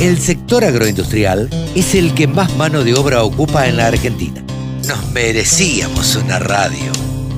[0.00, 4.42] El sector agroindustrial es el que más mano de obra ocupa en la Argentina.
[4.88, 6.90] Nos merecíamos una radio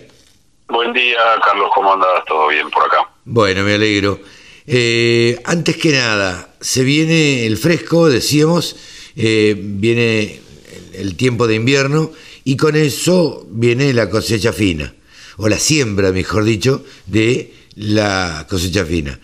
[0.69, 2.25] Buen día, Carlos, ¿cómo andas?
[2.27, 3.09] ¿Todo bien por acá?
[3.23, 4.19] Bueno, me alegro.
[4.65, 8.75] Eh, antes que nada, se viene el fresco, decíamos,
[9.15, 10.41] eh, viene
[10.93, 12.11] el tiempo de invierno
[12.43, 14.93] y con eso viene la cosecha fina,
[15.37, 19.17] o la siembra, mejor dicho, de la cosecha fina.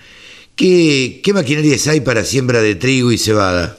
[0.55, 3.77] ¿Qué, qué maquinarias hay para siembra de trigo y cebada?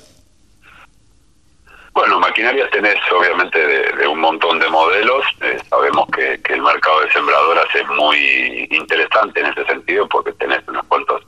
[2.35, 5.25] Maquinarias tenés obviamente de, un montón de modelos.
[5.41, 10.59] Eh, sabemos que, el mercado de sembradoras es muy interesante en ese sentido porque tenés
[10.67, 11.23] unos cuantos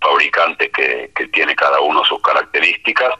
[0.00, 3.14] fabricantes que, que tiene cada uno sus características.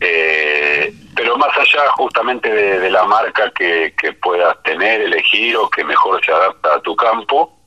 [0.00, 6.24] Eh, pero más allá justamente de, la marca que, puedas tener, elegir o que mejor
[6.24, 7.60] se adapta a tu campo,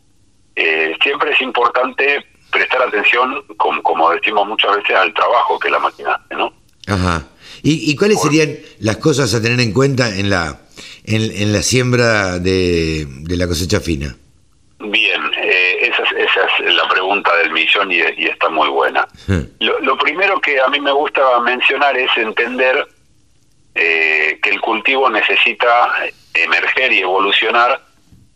[0.55, 5.77] eh, siempre es importante prestar atención, como, como decimos muchas veces, al trabajo que la
[5.77, 6.52] máquina hace, ¿no?
[6.88, 7.23] Ajá.
[7.66, 10.59] ¿Y, cuáles serían las cosas a tener en cuenta en la
[11.06, 14.17] en, la siembra de, la cosecha fina?
[14.80, 19.08] Bien, eh, esa, es, esa, es, la pregunta del millón y, está muy buena.
[19.59, 22.86] Lo, primero que a mí me gusta mencionar es entender
[23.75, 25.89] eh, que el cultivo necesita
[26.33, 27.81] emerger y evolucionar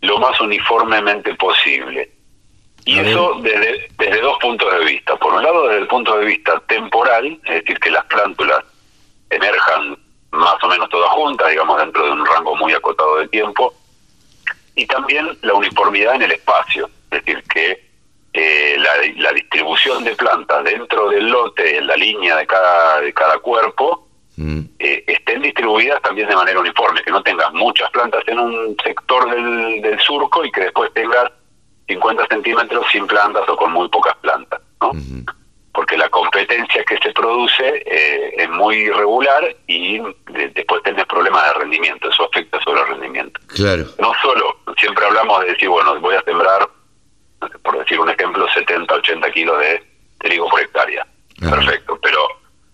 [0.01, 2.11] lo más uniformemente posible.
[2.85, 5.17] Y eso desde, desde dos puntos de vista.
[5.17, 8.63] Por un lado, desde el punto de vista temporal, es decir, que las plántulas
[9.29, 9.97] emerjan
[10.31, 13.73] más o menos todas juntas, digamos, dentro de un rango muy acotado de tiempo,
[14.75, 17.87] y también la uniformidad en el espacio, es decir, que
[18.33, 23.39] eh, la, distribución de plantas dentro del lote, en la línea de cada, de cada
[23.39, 24.59] cuerpo, mm.
[24.77, 29.29] eh, estén distribuidas también de manera uniforme, que no tengas muchas plantas en un sector
[29.31, 31.31] del, del surco y que después tengas
[31.87, 34.91] 50 centímetros sin plantas o con muy pocas plantas, ¿no?
[35.73, 36.09] porque la
[36.65, 39.99] que se produce eh, es muy irregular y
[40.55, 43.39] después tenés problemas de rendimiento, eso afecta sobre el rendimiento.
[43.47, 43.85] Claro.
[43.99, 46.67] No solo, siempre hablamos de decir, bueno, voy a sembrar,
[47.63, 49.83] por decir un ejemplo, 70, 80 kilos de
[50.19, 51.05] trigo por hectárea.
[51.39, 52.27] Perfecto, pero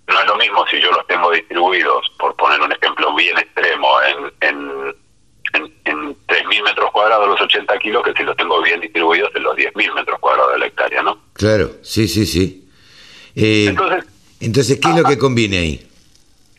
[0.07, 4.01] no es lo mismo si yo los tengo distribuidos, por poner un ejemplo bien extremo,
[4.01, 4.95] en, en,
[5.53, 9.44] en, en 3.000 metros cuadrados los 80 kilos, que si los tengo bien distribuidos en
[9.44, 11.17] los 10.000 metros cuadrados de la hectárea, ¿no?
[11.33, 12.62] Claro, sí, sí, sí.
[13.35, 14.05] Eh, entonces,
[14.39, 15.89] entonces, ¿qué es lo que conviene ahí?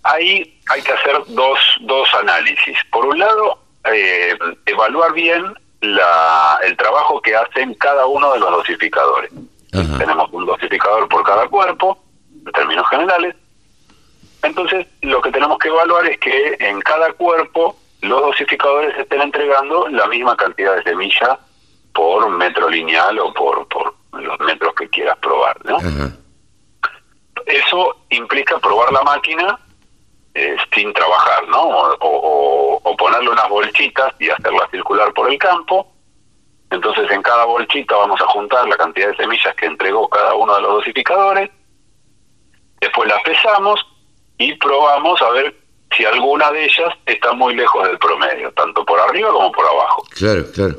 [0.03, 2.77] Ahí hay que hacer dos, dos análisis.
[2.91, 3.59] Por un lado,
[3.93, 4.37] eh,
[4.67, 9.31] evaluar bien la, el trabajo que hacen cada uno de los dosificadores.
[9.99, 11.99] Tenemos un dosificador por cada cuerpo,
[12.47, 13.35] en términos generales.
[14.45, 19.89] Entonces, lo que tenemos que evaluar es que en cada cuerpo los dosificadores estén entregando
[19.89, 21.39] la misma cantidad de semilla
[21.93, 25.79] por metro lineal o por, por los metros que quieras probar, ¿no?
[27.47, 29.59] Eso implica probar la máquina
[30.35, 31.63] eh, sin trabajar, ¿no?
[32.01, 35.87] O, ponerle unas bolsitas y hacerla circular por el campo.
[36.71, 40.55] Entonces en cada bolsita vamos a juntar la cantidad de semillas que entregó cada uno
[40.55, 41.51] de los dosificadores.
[42.81, 43.85] Después las pesamos
[44.39, 45.55] y probamos a ver
[45.97, 50.05] si alguna de ellas está muy lejos del promedio, tanto por arriba como por abajo.
[50.15, 50.77] Claro, claro.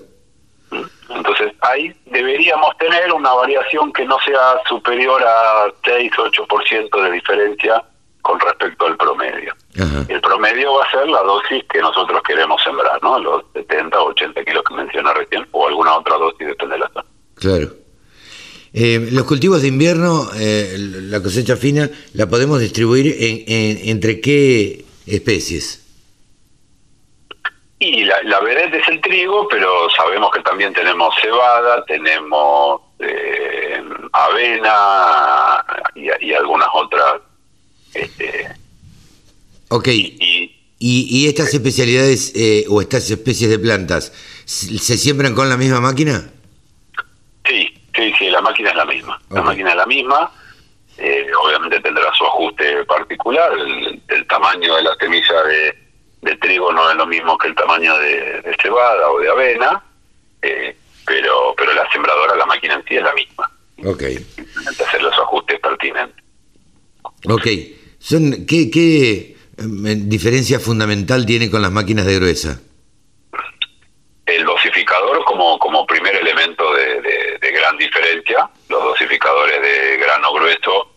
[1.09, 7.11] Entonces ahí deberíamos tener una variación que no sea superior a 6 o 8% de
[7.11, 7.83] diferencia
[8.21, 9.53] con respecto al promedio.
[10.07, 13.19] El promedio va a ser la dosis que nosotros queremos sembrar, ¿no?
[13.19, 16.89] Los 70 o 80 kilos que menciona recién, o alguna otra dosis, depende de la
[16.89, 17.05] zona.
[17.35, 17.67] Claro.
[18.73, 24.85] Eh, los cultivos de invierno, eh, la cosecha fina, ¿la podemos distribuir en, entre qué
[25.05, 25.84] especies?
[27.79, 33.83] Y la, la es el trigo, pero sabemos que también tenemos cebada, tenemos eh,
[34.13, 37.21] avena y, algunas otras.
[37.93, 38.47] Este,
[39.69, 39.87] ok.
[39.89, 44.13] Y, y, estas especialidades eh, o estas especies de plantas,
[44.45, 46.31] ¿se siembran con la misma máquina?
[47.45, 49.21] Sí, sí, sí, la máquina es la misma.
[49.31, 50.31] La máquina es la misma.
[50.97, 53.51] Eh, obviamente tendrá su ajuste particular,
[54.07, 55.84] el tamaño de la semilla de
[56.25, 59.83] de trigo no es lo mismo que el tamaño de, cebada o de avena,
[60.41, 60.75] eh,
[61.05, 63.51] pero pero la sembradora, la máquina en sí es la misma.
[63.85, 64.03] Ok.
[64.81, 66.23] hacer los ajustes pertinentes.
[67.29, 67.47] Ok.
[67.99, 72.59] Son, ¿Qué, qué em, diferencia fundamental tiene con las máquinas de gruesa?
[74.25, 78.49] El dosificador como, como primer elemento de, gran diferencia.
[78.69, 80.91] Los dosificadores de grano grueso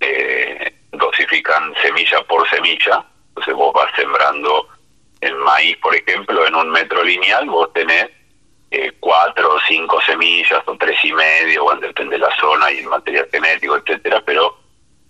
[0.00, 3.06] eh, dosifican semilla por semilla.
[3.34, 4.68] Entonces vos vas sembrando
[5.20, 8.10] en maíz, por ejemplo, en un metro lineal, vos tenés
[8.70, 12.78] eh, cuatro o cinco semillas, o tres y medio, bueno, depende de la zona y
[12.78, 14.58] el material genético, etcétera, pero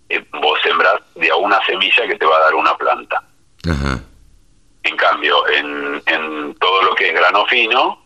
[0.09, 3.23] eh, vos sembrás de a una semilla que te va a dar una planta.
[4.85, 8.03] En cambio, en, en todo lo que es grano fino,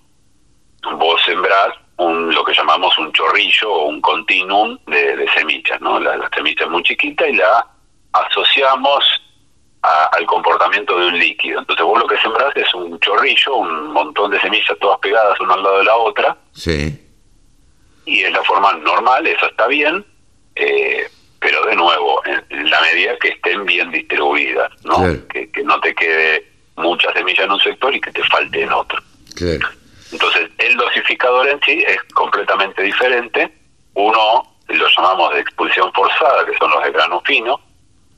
[0.92, 5.98] vos sembrás un, lo que llamamos un chorrillo o un continuum de, semillas, ¿no?
[5.98, 7.66] La, la, semilla es muy chiquita y la
[8.12, 9.04] asociamos
[10.12, 11.60] al comportamiento de un líquido.
[11.60, 15.54] Entonces vos lo que sembrás es un chorrillo, un montón de semillas todas pegadas una
[15.54, 16.36] al lado de la otra.
[16.52, 17.02] Sí.
[18.04, 20.04] Y es la forma normal, eso está bien,
[20.54, 21.08] eh,
[21.40, 25.02] pero de nuevo, en, la medida que estén bien distribuidas, ¿no?
[25.28, 26.46] Que, que no te quede
[26.76, 29.02] mucha semilla en un sector y que te falte en otro.
[29.34, 29.68] Claro.
[30.12, 33.52] Entonces, el dosificador en sí es completamente diferente.
[33.94, 37.60] Uno lo llamamos de expulsión forzada, que son los de grano fino,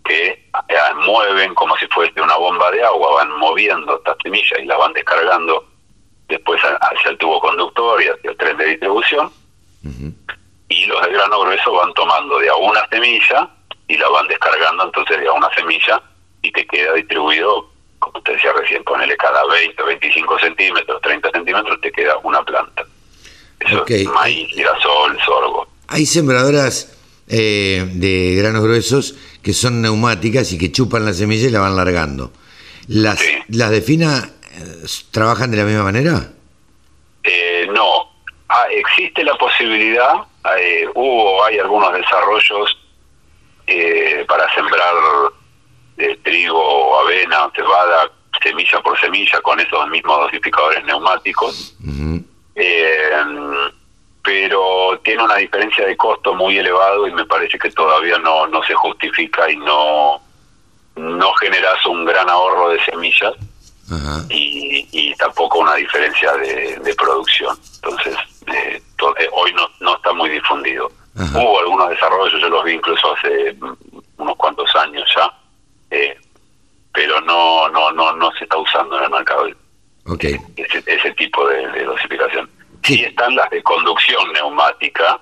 [0.08, 0.76] que eh,
[1.06, 4.92] mueven como si fuese una bomba de agua, van moviendo estas semillas y las van
[4.94, 5.64] descargando
[6.28, 9.30] después hacia el tubo conductor y hacia el tren de distribución.
[10.70, 13.48] Y los de grano grueso van tomando de a una semilla
[13.86, 16.02] y la van descargando entonces de a una semilla
[16.42, 21.80] y te queda distribuido como te decía recién, ponele cada 20, 25 centímetros, 30 centímetros,
[21.80, 22.84] te queda una planta.
[23.60, 25.66] Eso es maíz, girasol, sorgo.
[25.88, 26.96] Hay sembradoras
[27.28, 29.16] eh, de granos gruesos
[29.48, 32.32] que son neumáticas y que chupan la semilla y la van largando.
[32.86, 33.18] ¿Las,
[33.48, 36.32] ¿las de fina eh, trabajan de la misma manera?
[37.24, 38.10] Eh, no.
[38.50, 40.16] Ah, existe la posibilidad,
[40.94, 42.78] hubo, hay algunos desarrollos
[44.28, 44.94] para sembrar
[45.96, 48.12] de trigo, avena, cebada,
[48.42, 51.74] semilla por semilla, con esos mismos dosificadores neumáticos.
[52.54, 53.10] Eh,
[54.28, 58.62] pero tiene una diferencia de costo muy elevado y me parece que todavía no, no
[58.62, 60.20] se justifica y no,
[60.96, 63.32] no generas un gran ahorro de semillas
[64.28, 67.56] Y, y, tampoco una diferencia de, producción.
[67.76, 68.16] Entonces,
[68.48, 68.82] eh,
[69.18, 70.90] eh, hoy no, no está muy difundido.
[71.14, 73.56] Hubo algunos desarrollos, yo los vi incluso hace
[74.18, 75.32] unos cuantos años ya,
[75.90, 76.14] eh,
[76.92, 79.48] pero no, no, no, no se está usando en el mercado
[80.04, 80.36] okay.
[80.56, 82.58] ese, ese tipo de, dosificación.
[82.94, 83.04] Sí.
[83.04, 85.20] están las de conducción neumática,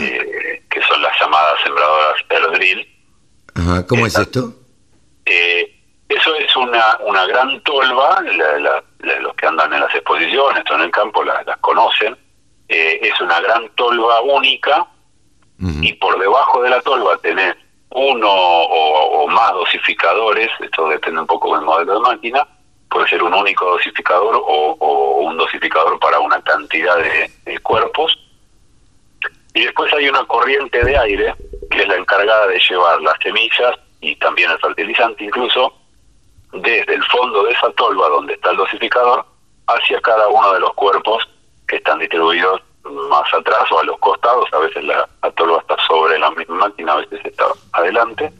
[0.00, 2.88] eh, que son las llamadas sembradoras air drill.
[3.54, 3.86] Ajá.
[3.86, 4.54] ¿Cómo es esto?
[5.24, 5.72] Eh,
[6.08, 8.22] eso es una, una gran tolva,
[9.00, 12.16] los que andan en las exposiciones o en el campo las, conocen,
[12.68, 14.86] es una gran tolva única
[15.58, 17.56] y por debajo de la tolva tenés
[17.90, 22.46] uno o, más dosificadores, esto depende un poco del modelo de máquina,
[22.88, 28.16] puede ser un único dosificador o, un dosificador para una cantidad de, cuerpos.
[29.54, 31.34] Y después hay una corriente de aire
[31.70, 35.74] que es la encargada de llevar las semillas y también el fertilizante incluso
[36.52, 39.24] desde el fondo de esa tolva donde está el dosificador
[39.66, 41.28] hacia cada uno de los cuerpos
[41.66, 45.76] que están distribuidos más atrás o a los costados, a veces la, la tolva está
[45.86, 48.32] sobre la misma máquina, a veces está adelante.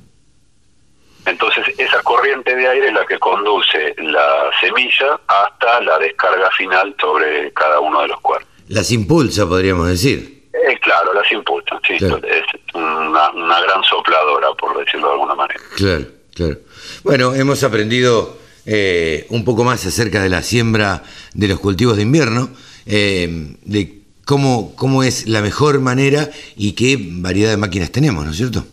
[1.26, 6.94] Entonces esa corriente de aire es la que conduce la semilla hasta la descarga final
[7.00, 8.48] sobre cada uno de los cuerpos.
[8.68, 10.48] Las impulsa, podríamos decir.
[10.52, 11.94] Eh, claro, las impulsa, sí.
[11.94, 15.60] Es una, una gran sopladora, por decirlo de alguna manera.
[15.76, 16.04] Claro,
[16.34, 16.58] claro.
[17.02, 21.02] Bueno, hemos aprendido eh, un poco más acerca de la siembra
[21.34, 22.50] de los cultivos de invierno,
[22.86, 23.28] eh,
[23.62, 28.36] de cómo, cómo es la mejor manera y qué variedad de máquinas tenemos, ¿no es
[28.36, 28.64] cierto?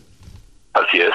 [0.72, 1.12] Así es.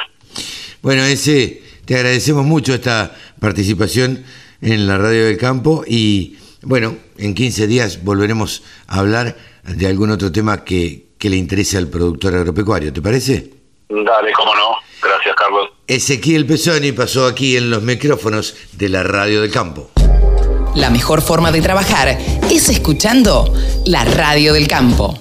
[0.82, 4.24] Bueno, ese, te agradecemos mucho esta participación
[4.62, 10.10] en la Radio del Campo y bueno, en 15 días volveremos a hablar de algún
[10.10, 13.52] otro tema que, que le interese al productor agropecuario, ¿te parece?
[13.90, 14.78] Dale, cómo no.
[15.02, 15.70] Gracias, Carlos.
[15.88, 19.92] Ezequiel Pesoni pasó aquí en los micrófonos de la Radio del Campo.
[20.76, 22.18] La mejor forma de trabajar
[22.50, 23.54] es escuchando
[23.86, 25.20] la radio del campo.